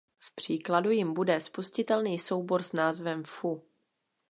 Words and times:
V 0.19 0.35
příkladu 0.35 0.91
jím 0.91 1.13
bude 1.13 1.41
spustitelný 1.41 2.19
soubor 2.19 2.63
s 2.63 2.73
názvem 2.73 3.23
"foo". 3.23 3.61